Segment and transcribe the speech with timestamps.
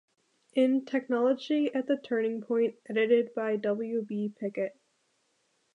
[0.53, 4.01] In "Technology at the Turning Point", edited by W.
[4.01, 4.33] B.
[4.35, 4.75] Pickett.